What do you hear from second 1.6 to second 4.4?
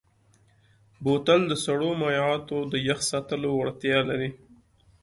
سړو مایعاتو د یخ ساتلو وړتیا لري.